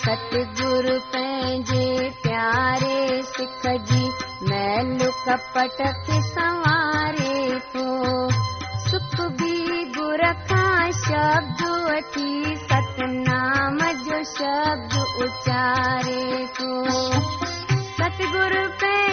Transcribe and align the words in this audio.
ستگرو 0.00 0.96
پنهنجي 1.12 2.10
پياري 2.22 3.22
سک 3.30 3.66
جي 3.90 4.04
مي 4.48 5.08
ڪپ 5.26 5.54
سواري 6.30 7.38
تون 7.72 8.34
سک 8.90 9.16
به 9.38 9.84
گر 9.96 10.22
کان 10.48 10.90
شبد 11.02 11.60
ٿي 12.14 12.54
ستنام 12.64 13.78
جو 14.06 14.22
شبد 14.36 14.98
اچاري 15.26 16.46
تون 16.58 17.22
ستگرو 17.98 18.66
پي 18.80 19.07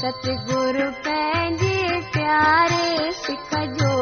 ستگرو 0.00 0.88
پنهنجي 1.04 2.00
پياري 2.14 3.12
سک 3.22 3.54
جو 3.78 3.92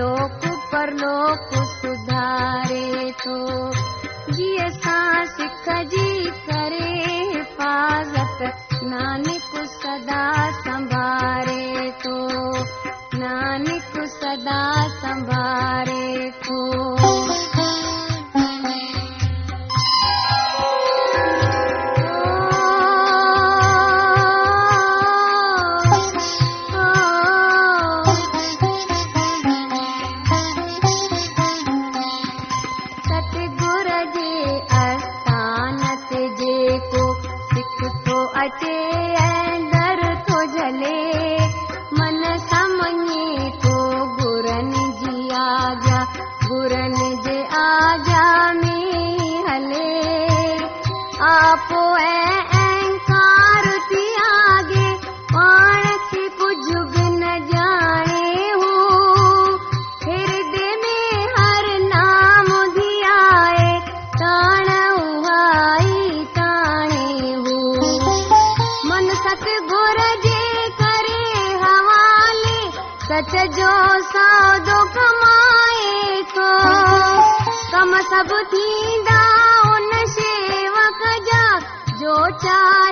لوڪ 0.00 0.46
پرلوڪ 0.72 1.54
سڌاري 1.72 3.10
ٿو 3.24 3.38
جيئن 4.36 4.70
سان 4.82 5.26
سک 5.36 5.68
جي 5.94 6.08
ڪري 6.46 7.13
آ 47.52 47.96
جاني 48.08 48.82
هلي 49.48 49.94
آ 51.20 51.54
پوءِ 51.68 52.04
家。 82.38 82.83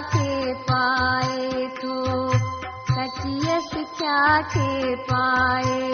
के 0.00 0.54
पाए 0.54 1.66
पाये 1.66 2.30
सचियस 2.90 3.70
क्या 3.98 4.40
के 4.40 4.94
पाए? 4.96 5.87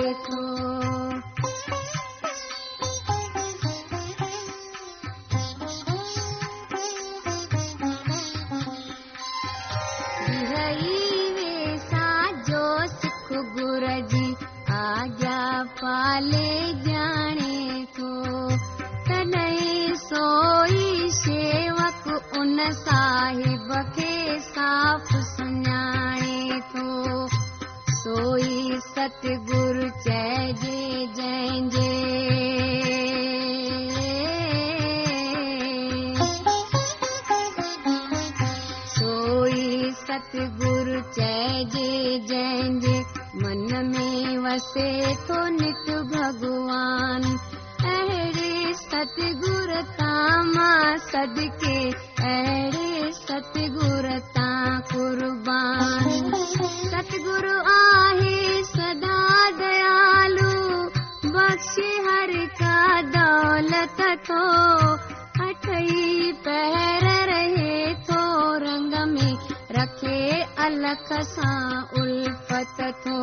سان 71.22 71.84
الفت 72.00 72.81
ٿو 73.05 73.19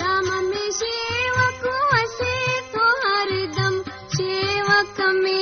رام 0.00 0.28
۾ 0.46 0.62
شيوڪ 0.78 1.62
وسي 1.90 2.38
ٿو 2.72 2.86
هردم 3.02 3.74
شيوڪ 4.16 5.00
۾ 5.26 5.38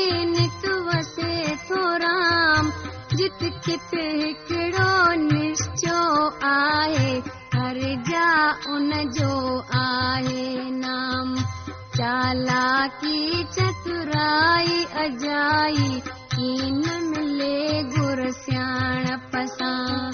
وسي 0.88 1.56
ٿو 1.68 1.80
رام. 2.04 2.70
جت 3.18 3.42
هڪڙو 3.94 4.92
نشچو 5.22 6.00
آهي 6.50 7.12
هر 7.54 7.78
جا 8.10 8.28
ان 8.74 8.90
جو 9.18 9.60
آهي 9.82 10.70
نام. 10.70 11.34
چالاڪي 11.98 13.44
چترائي 13.56 14.84
اجائي 15.04 16.00
ڪين 16.36 16.82
ملي 17.10 17.82
گر 17.96 18.30
سياڻپ 18.44 19.36
سان 19.58 19.74
نانڪ 19.74 20.13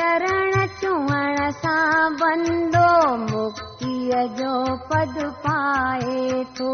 چرڻ 0.00 0.52
چئڻ 0.80 1.50
سان 1.62 2.14
بندو 2.20 3.16
مڪتيءَ 3.16 4.20
جو 4.36 4.52
پد 4.88 5.16
پائي 5.42 6.44
ٿو 6.56 6.68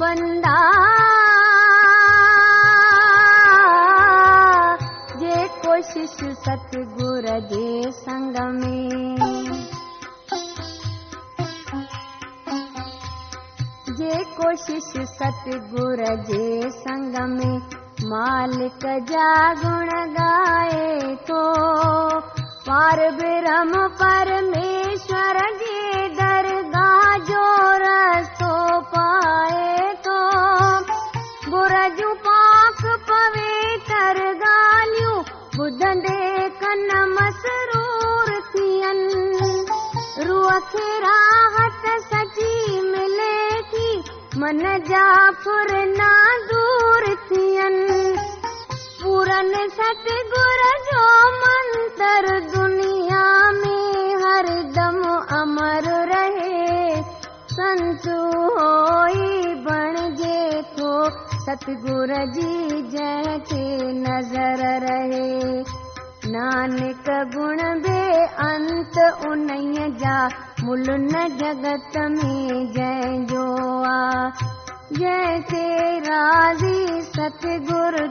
بندا. 0.00 0.58
جي 5.20 5.40
ڪوشش 5.64 6.14
ستگرو 6.44 7.34
جي 7.50 7.66
سنگ 7.98 8.38
۾. 8.60 8.78
جي 13.98 14.14
ڪوشش 14.38 14.90
ستگرو 15.16 16.14
جي 16.30 16.46
سنگ 16.80 17.22
۾. 17.36 17.52
مالڪ 18.10 18.84
جا 19.10 19.30
گڻ 19.62 19.88
ڳائي 20.18 21.16
ٿو 21.26 21.42
पार 22.68 23.00
ब्रह्म 23.18 23.86
परमेश्वर 24.00 25.36
जे 25.60 26.08
दरगाह 26.16 27.16
जो 27.28 27.44
रस्तो 27.82 28.56
पाए 28.94 29.94
थो 30.06 30.18
गुर 31.54 31.74
जूं 32.00 32.12
पाक 32.26 32.82
पवित्र 33.10 34.26
ॻाल्हियूं 34.50 35.16
ॿुधंदे 35.66 36.20
कन 36.62 36.84
मसरूर 37.14 38.34
थियनि। 38.50 40.26
रूह 40.28 40.58
खे 40.74 40.88
राहत 41.06 41.88
सची 42.12 42.80
मिले 42.90 43.40
थी 43.72 43.88
मन 44.44 44.62
जा 44.90 45.08
फुरना 45.44 46.12
दूर 46.52 47.14
सतगुर 49.38 50.60
जो 50.86 51.02
मंत्र 51.32 52.30
दुनिया 52.54 53.50
में 53.50 54.14
हरदम 54.14 54.98
अमर 55.36 55.86
रहे। 56.10 57.02
बणिजे 59.64 60.62
थो 60.62 60.90
सतगुर 61.44 62.14
जी 62.34 62.82
जंहिंखे 62.82 63.62
नज़र 63.92 64.64
रहे। 64.86 65.62
नानक 66.32 67.06
गुण 67.36 67.58
बे 67.82 68.24
अंत 68.48 68.98
उन्हईअ 69.28 69.88
जा 69.98 70.18
मुल 70.64 70.86
न 70.90 71.28
जगत 71.38 71.96
में 71.96 72.72
जंहिंजो 72.72 73.46
आ 73.84 74.30
راضي 76.08 77.02
ستگرو 77.02 78.06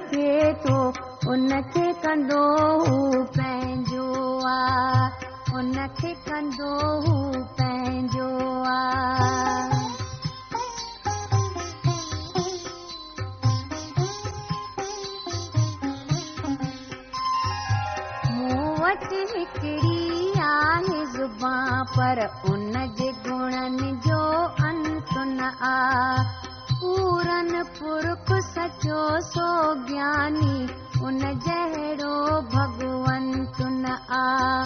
ان 1.31 1.49
کي 1.73 1.85
ڪندو 2.03 2.41
هو 2.87 3.23
پنهنجو 3.35 4.05
آ 4.49 5.09
ان 5.57 5.73
کي 5.99 6.13
ڪندو 6.27 6.73
هو 7.05 7.15
پنهنجو 7.57 8.29
آ 8.65 8.77
مون 18.35 18.67
وٽ 18.81 19.07
هڪڙي 19.33 20.31
آهي 20.49 21.01
پر 21.95 22.25
ان 22.51 22.73
جي 22.99 23.11
گڻن 23.25 23.79
جو 24.07 24.21
انت 24.69 25.17
نه 25.17 25.49
آ 25.71 26.46
پورن 26.79 27.63
پرک 27.79 28.33
سچو 28.53 29.19
سو 29.33 29.47
گياني 29.87 30.67
ان 31.03 31.19
جهڙو 31.45 32.41
ڀگونت 32.53 33.61
نه 33.61 33.95
آ. 34.09 34.65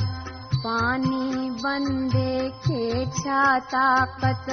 پاني 0.63 1.49
بندي 1.63 2.51
کي 2.65 3.05
ڇا 3.05 3.41
طاقت؟ 3.71 4.49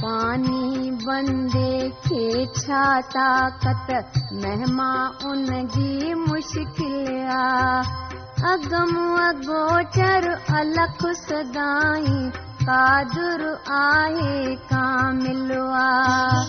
پاني 0.00 0.90
بندي 1.06 1.90
کي 2.08 2.44
ڇا 2.60 3.00
طاقت؟ 3.12 4.18
مهما 4.32 4.90
ان 5.24 5.68
جي 5.76 6.14
مشڪل 6.14 7.08
آ 7.28 8.05
اگم 8.44 8.96
اگوچر 9.18 10.24
الک 10.54 11.02
سدائين 11.28 12.32
ڪادر 12.66 13.42
آهي 13.76 14.56
ڪامل 14.70 15.52
آ 15.52 16.44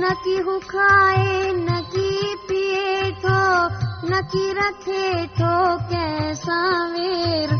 نه 0.00 0.10
پئي 2.48 3.12
ٿو 3.22 3.40
نه 4.10 4.20
ڪه 4.32 4.44
رکي 4.58 5.26
ٿو 5.38 5.54
ڪنهن 5.90 6.34
سان 6.44 6.92
وير. 6.92 7.56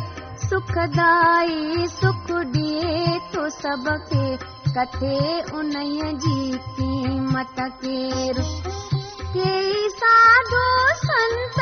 سکدائي 0.50 1.86
سک 2.00 2.30
ڏئي 2.54 3.18
ٿو 3.32 3.48
سڀ 3.60 3.88
جي 6.24 6.52
قيمت 6.76 7.60
ڪير 7.82 8.42
ساڌو 9.28 10.66
سنت 11.00 11.58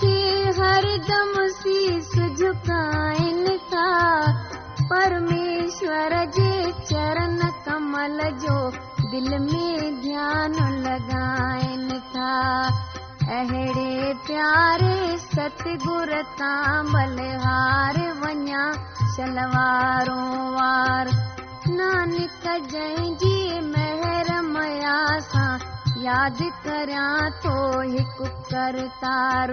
کي 0.00 0.16
هردم 0.56 1.30
شيس 1.60 2.10
جهڪائن 2.40 3.46
ٿا 3.70 3.84
پرميشور 4.90 6.16
جي 6.34 6.50
چرڻ 6.90 7.38
ڪمل 7.68 8.20
جو 8.42 8.56
دل 9.12 9.30
۾ 9.46 9.62
ڌيان 10.02 10.58
لڳائين 10.88 11.88
ٿا 12.12 12.34
اهڙي 13.38 14.12
پياري 14.26 15.16
ستگرو 15.24 16.20
تان 16.42 16.92
بلهار 16.92 18.02
وڃان 18.20 18.76
شلوارو 19.16 20.20
وار. 20.58 21.16
نانڪ 21.80 22.46
جنهن 22.70 23.18
جي 23.24 23.60
مهر 23.72 24.36
سان 25.32 25.77
ياد 26.02 26.40
ڪريان 26.64 27.30
ٿو 27.42 27.54
هڪ 27.92 28.26
ڪرتار. 28.50 29.52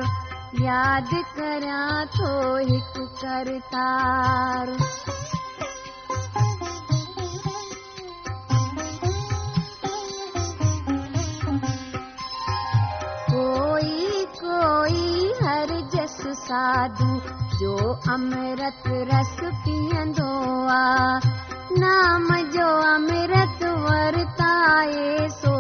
ياد 0.62 1.14
ڪريان 1.38 2.06
ٿو 2.18 2.32
هڪ 2.72 3.06
ڪرتار. 3.22 4.68
ڪوئي 13.32 14.26
ڪوئي 14.42 15.32
هر 15.42 15.74
جس 15.96 16.18
ساڌ 16.48 17.02
جو 17.60 17.76
امرت 18.18 18.88
رس 19.14 19.36
پيئندو 19.66 20.32
آهي 20.78 21.46
نام 21.80 22.28
جو 22.54 22.68
امرت 22.90 23.64
ورتائي 23.86 25.28
سو 25.42 25.56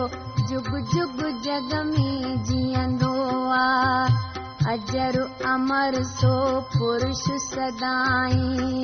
جگ 0.50 0.72
جگ 0.94 1.20
جڳ 1.44 1.72
۾ 1.92 2.10
جيئندو 2.48 3.14
آهي 3.58 4.34
اجر 4.74 5.16
امر 5.44 5.96
سو 6.04 6.36
پرش 6.74 7.24
سدائين. 7.42 8.80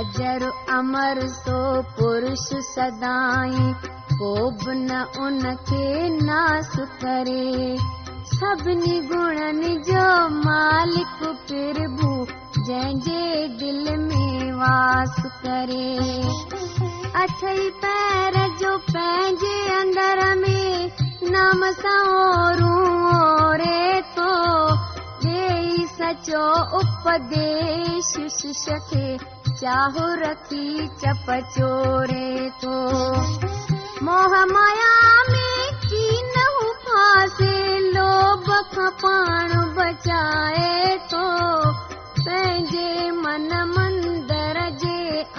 اجر 0.00 0.42
امر 0.78 1.20
سو 1.44 1.60
پرش 1.96 2.46
سدائين. 2.74 3.74
ڪو 4.18 4.34
به 4.50 4.74
نه 4.74 5.00
ان 5.24 5.42
کي 5.68 5.86
ناس 6.28 6.72
ڪري. 7.02 7.78
سڀني 8.34 8.96
گڻن 9.10 9.62
جو 9.88 10.06
مالڪ 10.44 11.18
پرڀو 11.48 12.14
جنهن 12.66 13.00
جي 13.06 13.48
دل 13.60 13.86
۾ 14.08 14.23
واس 14.64 15.16
ڪري. 15.44 15.92
اٺئي 17.22 17.64
پير 17.82 18.36
جو 18.60 18.70
پنهنجي 18.86 19.56
اندر 19.80 20.20
۾ 20.42 21.30
نام 21.34 21.64
سان 21.80 22.62
ري 23.60 24.00
ٿو 24.16 24.32
ڏيئي 25.24 25.84
سچو 25.98 26.42
اپديش 26.80 28.10
ششي 28.36 28.78
کي 28.88 29.06
چاهه 29.60 30.06
رکي 30.22 30.66
چپ 31.04 31.30
چوري 31.56 32.50
ٿو 32.64 32.76
موهه 34.08 34.42
مايا 34.54 34.92
۾ 35.32 35.46
ڪين 35.88 36.34
هو 36.56 36.68
ڦاسي 36.86 37.54
لوڀ 37.96 38.52
کان 38.74 38.92
پاڻ 39.04 39.56
بچائي 39.80 40.98
ٿو 41.14 41.26
پنهنجي 42.24 43.10
من 43.24 43.50
مندر 43.76 44.24
جي 44.28 44.33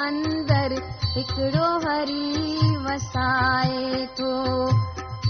اندر 0.08 0.74
هڪڙو 1.16 1.70
هري 1.86 2.76
وسائي 2.86 4.08
ٿو. 4.18 4.34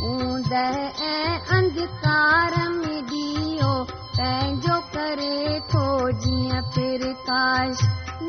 اوند 0.05 0.53
۽ 0.61 1.13
انڌڪار 1.57 2.55
۾ 2.79 2.95
ڏيئو 3.11 3.73
پنهنجو 4.17 4.77
ڪري 4.95 5.59
ٿو. 5.71 5.85
جيئن 6.25 6.53
پرڪاش 6.75 7.85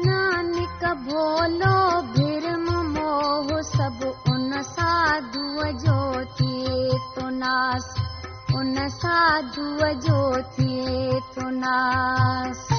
نانڪ 0.06 0.84
ڀولو 1.08 1.78
ڀرم 2.14 2.66
موهه 2.94 3.60
سڀ 3.72 4.06
ان 4.32 4.62
ساڌوءَ 4.74 5.70
جو 5.84 5.98
ٿئي 6.36 6.88
ٿو 7.14 7.28
ناس. 7.42 7.92
ان 8.54 8.88
ساڌوءَ 9.00 9.92
جو 10.06 10.22
ٿئي 10.56 11.20
ٿو 11.34 11.50
ناس 11.60 12.75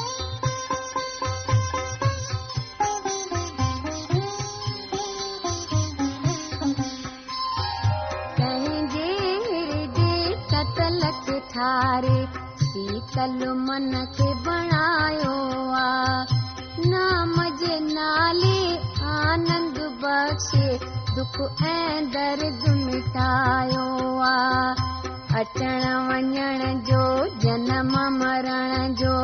بڻايو 14.45 15.35
آهي 15.77 16.89
نام 16.91 17.33
جي 17.61 17.79
نالي 17.85 18.59
آنند 19.13 19.79
بخشي 20.03 20.69
دک 21.15 21.39
۽ 21.71 22.05
درد 22.15 22.67
مٽايو 22.85 23.87
آهي 24.29 24.75
اچڻ 25.41 25.81
وڃڻ 26.09 26.83
جو 26.89 27.03
جنم 27.45 27.93
مرڻ 28.19 28.93
جو 29.03 29.17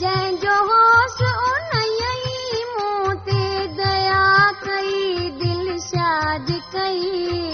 جنهن 0.00 0.36
جو 0.42 0.52
هوش 0.68 1.16
ان 1.30 1.72
ئي 1.80 2.60
مون 2.76 3.18
تي 3.26 3.42
ديا 3.80 4.22
ڪئي 4.60 5.30
دل 5.40 5.66
شاد 5.86 6.52
ڪئي. 6.74 7.50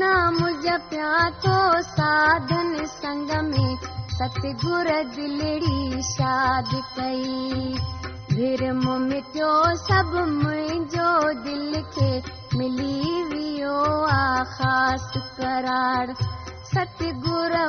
نام 0.00 0.40
جپيا 0.64 1.12
ٿو 1.44 1.54
ساڌن 1.90 2.74
سنگ 2.94 3.30
۾ 3.52 3.66
ستگرو 4.16 4.98
دلڙي 5.14 6.02
شاد 6.10 6.74
ڪئي. 6.96 7.74
ڀرم 8.34 8.84
مٽيو 9.06 9.54
سڀ 9.86 10.12
منهنجو 10.14 11.12
دل 11.44 11.82
کي 11.94 12.12
ملي 12.58 13.22
ويو 13.30 13.78
آهي 14.18 14.44
خاص 14.56 15.10
ڪرار. 15.38 16.06
ستگرو 16.74 17.64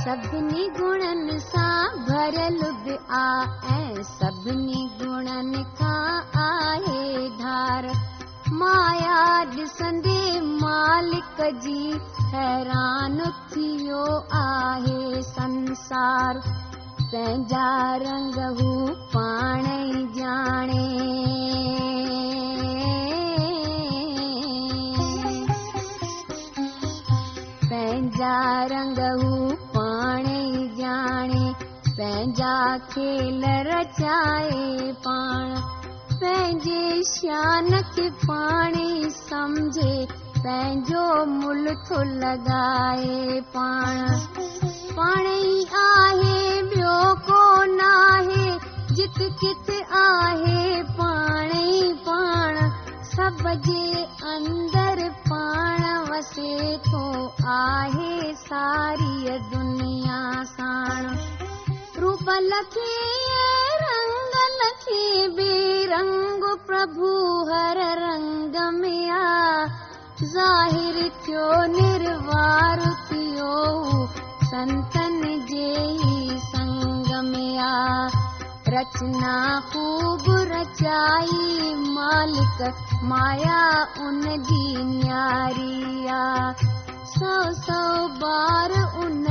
سڀني 0.04 0.64
گڻن 0.80 1.40
سان 1.40 2.06
ڀريل 2.08 2.62
به 2.86 2.96
آهي 3.18 3.80
۽ 3.80 4.04
سڀني 4.12 4.82
گڻن 5.02 5.52
کان 5.80 6.40
آهي 6.46 7.04
ڌار 7.42 7.84
مايا 8.58 9.24
ڏسندي 9.56 10.22
مالڪ 10.62 11.42
جي 11.66 11.82
حيران 12.32 13.20
ٿيو 13.52 14.06
آهي 14.40 15.22
سنسار. 15.34 16.42
پنهنجا 17.12 17.70
رنگ 18.02 18.36
هو 18.58 18.74
پاڻ 19.14 19.68
ئي 19.70 20.02
ڄاڻي 20.18 20.90
پنهنجا 27.70 28.36
رنگ 28.74 29.00
هو 29.22 29.50
پاڻ 29.74 30.30
ئي 30.36 30.68
ڄاڻي 30.82 31.46
پنهنجا 31.98 32.56
کيل 32.94 33.44
رچائي 33.72 34.94
پاڻ 35.08 35.79
پنهنجي 36.22 37.04
شان 37.10 37.70
کي 37.96 38.06
پاڻ 38.24 38.74
سمجهي 39.18 40.08
پنهنجو 40.16 41.04
مل 41.36 41.70
ٿو 41.90 42.00
لڳائي 42.24 43.40
پاڻ. 43.54 44.02
پاڻ 44.98 45.30
ئي 45.36 45.54
آهي 45.84 46.42
ٻيو 46.74 46.98
ڪونه 47.30 47.88
آهي 48.10 48.48
جت 49.00 49.20
ڪت 49.44 49.72
آهي 50.02 50.84
پاڻ 51.00 51.56
ئي 51.62 51.94
پاڻ. 52.10 52.60
سڀ 53.12 53.44
جي 53.68 53.86
اندر 54.34 55.04
پاڻ 55.30 55.88
وسي 56.10 56.78
ٿو 56.90 57.06
آهي 57.56 58.34
ساري 58.44 59.40
دنيا 59.54 60.22
ساڻ. 60.56 61.14
روپ 62.02 62.30
لکي 62.52 62.94
जानकी 64.60 65.28
बीरंग 65.36 66.44
प्रभु 66.68 67.10
हर 67.50 67.78
रंग 68.00 68.56
मिया। 68.80 69.28
जाहिर 70.22 70.98
थियो 71.24 71.46
निरवार 71.76 72.82
थियो 73.10 73.54
संतन 74.50 75.22
जे 75.52 75.72
संगमया 76.48 77.72
रचना 78.76 79.38
खूब 79.72 80.26
रचाई 80.52 81.74
मालिक 81.96 82.62
माया 83.12 83.64
उन 84.08 84.22
जी 84.50 84.66
हरङ्गमया 84.76 86.22
सौ 87.16 87.36
सौ 87.64 87.82
बार 88.24 88.80
उन 89.06 89.26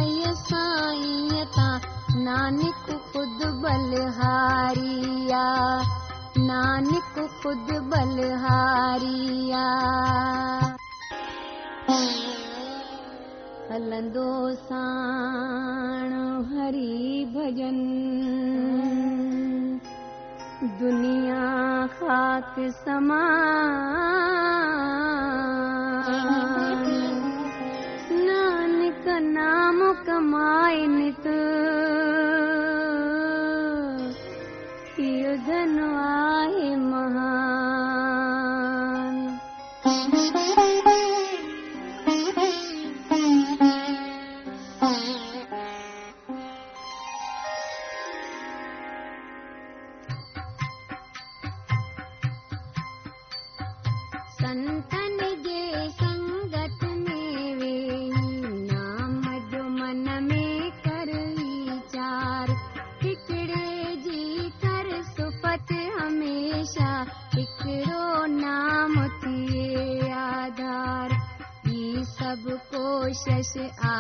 साईं 0.49 1.38
नानक 2.29 2.87
ख़ुद 3.13 3.43
बलहारिया 3.63 5.45
नानक 6.49 7.15
ख़ुद 7.43 7.71
बलहारिया। 7.93 9.67
हलंदो 13.71 14.29
साण 14.67 16.13
हरी 16.51 17.25
भजन 17.35 17.79
दुनिया 20.81 21.43
खाक 21.97 22.55
समान। 22.85 23.77
नानक 28.29 29.05
नाम 29.29 29.79
कमाए 30.07 30.87
नित 30.97 31.27
وَهَا 36.99 37.58
pertenece 73.53 73.75
a 73.79 73.98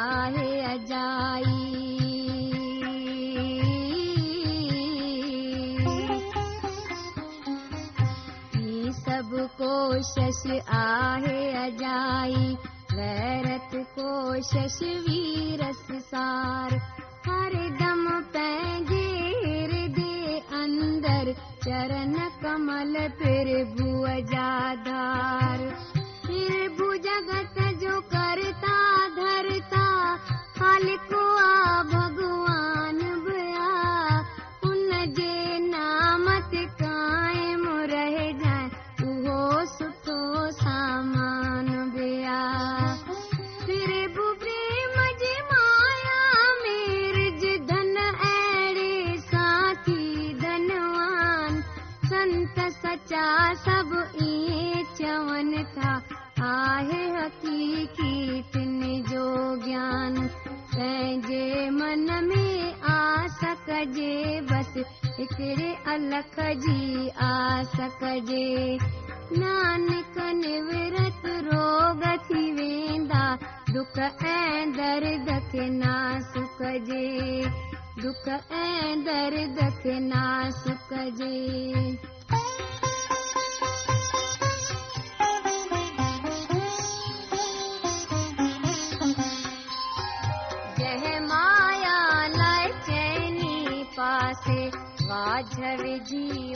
اڄ 95.38 95.60
جي 96.04 96.54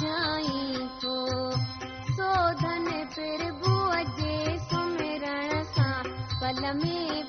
جائي 0.00 0.88
تون. 1.00 1.52
سوڌن 2.16 2.88
فربئ 3.14 4.04
جي 4.04 4.58
سمرڻ 4.70 5.62
سان. 5.74 6.02
ڪل 6.40 6.64
۾ 6.82 7.23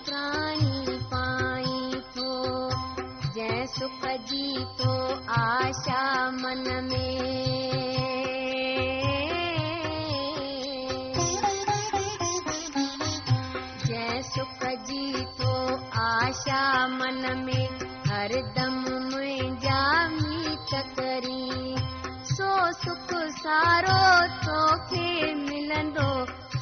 प्यारो 23.55 23.99
तोखे 24.45 25.33
मिलंदो 25.33 26.07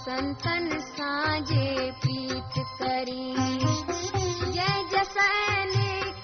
संतन 0.02 0.68
साजे 0.90 1.70
पीठ 2.04 2.58
करी। 2.82 3.34
जय 4.58 4.76
जसन 4.92 5.74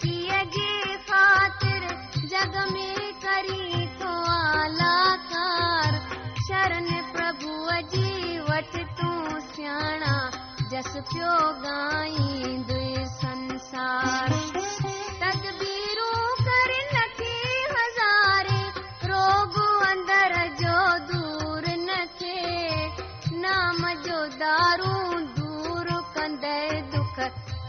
की 0.03 0.13
अगे 0.39 0.73
खातिर 1.09 1.87
जग 2.33 2.53
में 2.73 3.01
करी 3.25 3.87
तो 4.01 4.13
आलाकार। 4.35 5.99
शरण 6.47 6.91
प्रभु 7.17 7.57
जी 7.95 8.39
वट 8.49 8.77
तू 9.01 9.11
सियाणा 9.49 10.15
जस 10.71 10.93
पियो 11.09 11.35
गाई 11.65 12.57
दुई 12.69 13.05
सन 13.17 13.38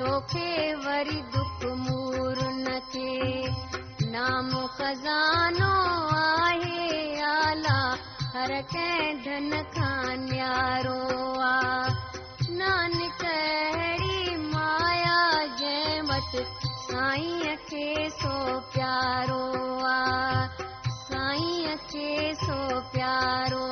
توکي 0.00 0.50
وري 0.84 1.18
دک 1.32 1.64
مور 1.78 2.38
کي 2.92 3.10
ڌن 9.24 9.50
کان 9.74 10.24
نه 12.60 12.72
مايا 14.54 15.20
جنهن 15.60 16.08
وٽ 16.10 16.32
سائين 16.86 17.44
کي 17.68 17.86
سو 18.20 18.34
پيارو 18.72 19.44
آهي. 19.92 20.48
سائين 21.08 21.76
کي 21.92 22.10
سو 22.46 22.58
پيارو 22.92 23.69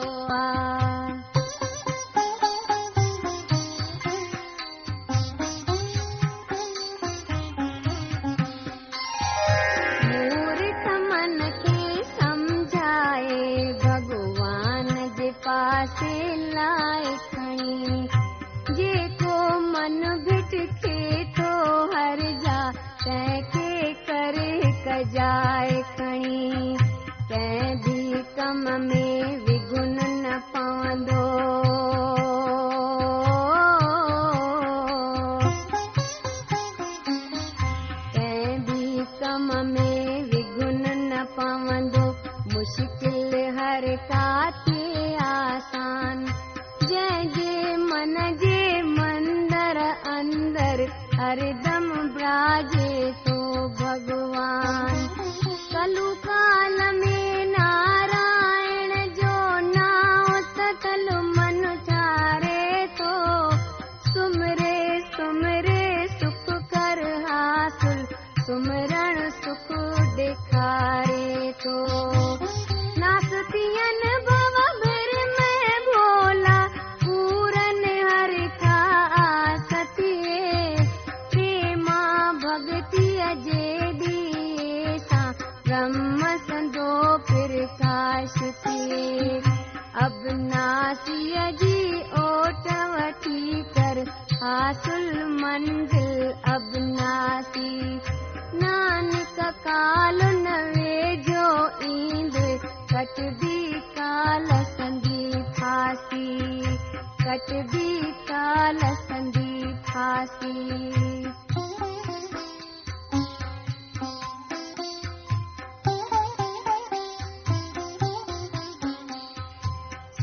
जाए 25.12 25.83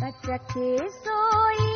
سچ 0.05 0.25
کي 0.53 0.67
سوئي 1.03 1.74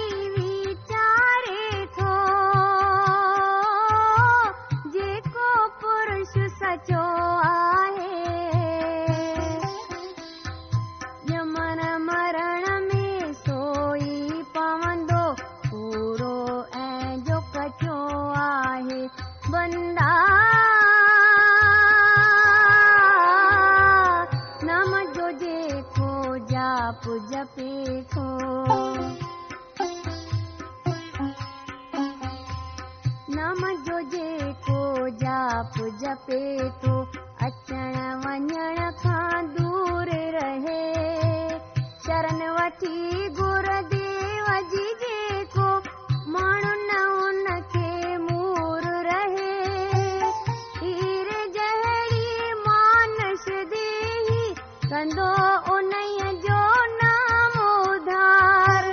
कंदो 54.99 55.27
उन्हीअ 55.71 56.31
जो 56.43 56.61
नाम 56.99 57.53
उधार। 57.65 58.87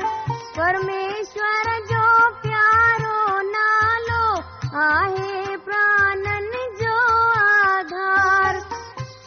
परमेश्वर 0.58 1.70
जो 1.90 2.02
प्यारो 2.42 3.40
नालो, 3.46 4.26
आहे 4.82 5.56
प्राणनि 5.66 6.62
जो 6.82 6.98
आधार। 7.38 8.60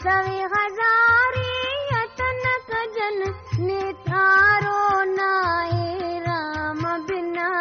सवे 0.03 0.39
हज़ारी 0.55 1.51
यतन 1.91 2.41
कज़न 2.71 3.19
नेतारो 3.65 5.03
नाहे 5.11 6.17
राम 6.29 6.81
बिना। 7.11 7.51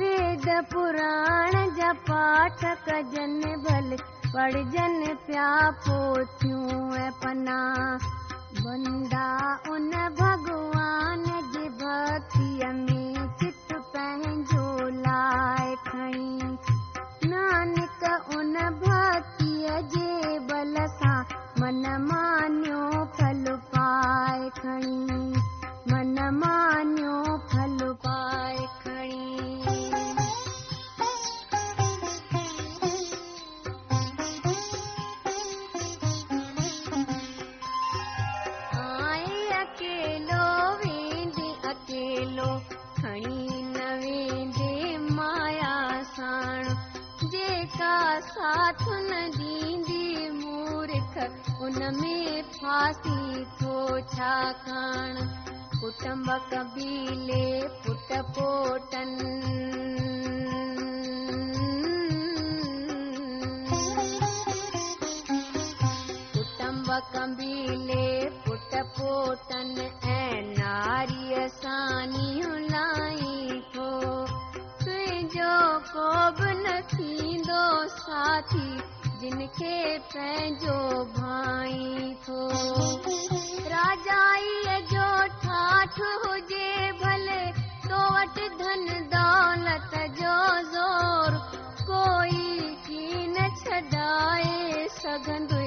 वेद 0.00 0.48
पुराण 0.72 1.52
जा 1.76 1.92
पाठ 2.08 2.64
कज़न 2.88 3.40
भल 3.68 3.96
पढ़जन 4.34 5.02
पिया 5.26 5.50
पोथियूं 5.84 6.96
ऐं 6.96 7.10
पना 7.22 7.58
ڇا 54.14 54.34
کاڻ 54.66 55.16
ڪٽنب 55.80 56.28
ڪبيلي 56.50 57.46
پٽ 57.84 58.12
پوٽن 58.36 59.10
ڪٽنب 66.34 66.88
ڪبيلي 67.14 68.08
پٽ 68.44 68.72
پوٽن 68.98 69.74
۽ 69.86 70.42
ناريءَ 70.58 71.48
ساني 71.60 72.34
تنهنجو 74.84 75.52
ڪو 75.92 76.08
به 76.38 76.50
نه 76.62 76.76
ٿيندو 76.94 77.62
ساٿي 77.98 78.68
جن 79.20 79.38
کي 79.58 79.76
پنهنجو 80.12 80.78
ڀائي 81.16 81.63
दौलत 89.14 89.92
जो 90.18 90.36
ज़ोर। 90.72 91.36
कोई 91.88 92.40
कीन 92.86 93.34
छॾाए 93.58 94.86
सघंदो 94.90 95.60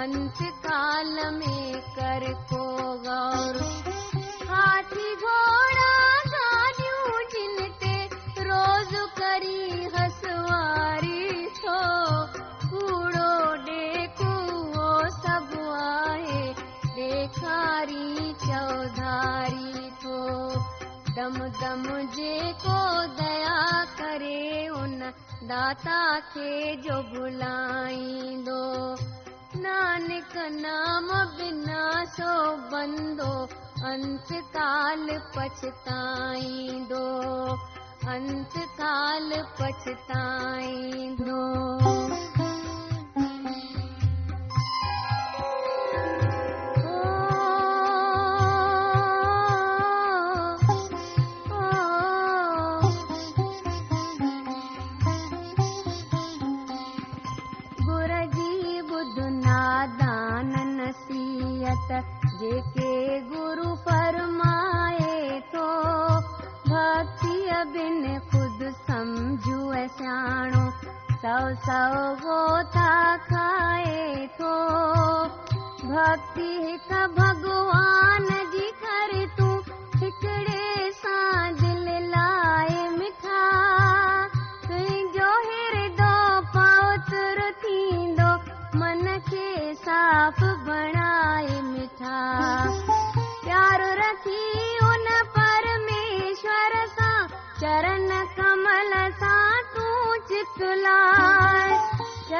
अंत 0.00 0.38
काल 0.66 1.14
में 1.34 1.80
कर 1.98 2.24
को 2.52 2.64
गौर। 3.06 3.54
हाथी 4.48 5.08
घोड़ा 5.14 5.85
دم 21.26 21.38
دم 21.60 21.86
جيڪو 22.14 22.80
ديا 23.18 23.62
ڪري 23.98 24.66
ان 24.66 25.00
داتا 25.48 26.02
کي 26.34 26.76
جو 26.84 26.98
ڀلائيندو. 27.12 28.60
نانڪ 29.64 30.36
نام 30.60 31.08
بنا 31.38 31.88
سو 32.16 32.34
بندو 32.70 33.32
انت 33.90 34.32
ڪال 34.54 35.10
پڇتائيندو. 35.34 37.04
انت 38.14 38.54
ڪال 38.78 39.32
پڇتائيندو 39.58 41.42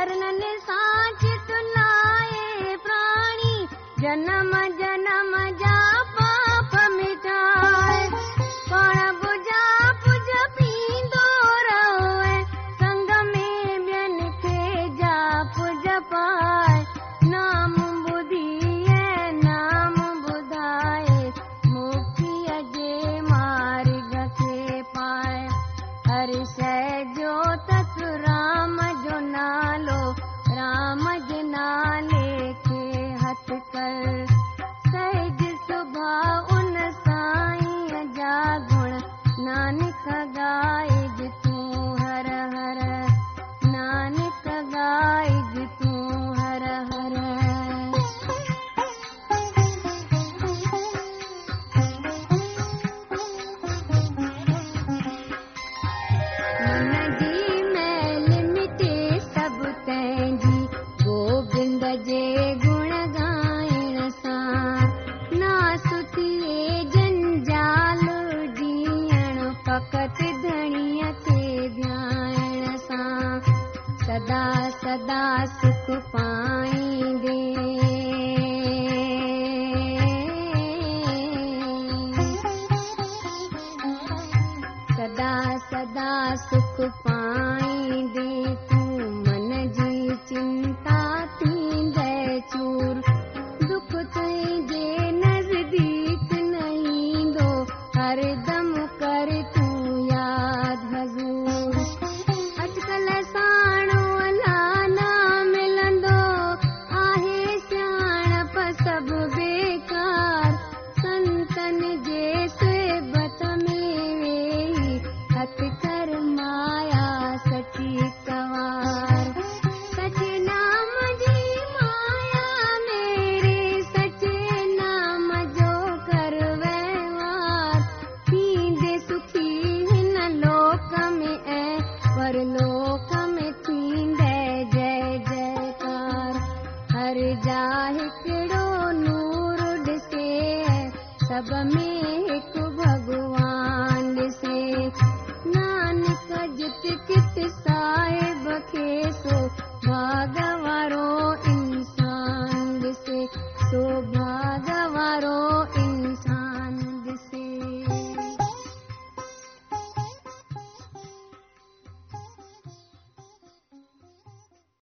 चरणन 0.07 0.40
साच 0.64 1.23
तुलाए 1.49 2.75
प्राणी 2.83 3.66
जनम 4.01 4.53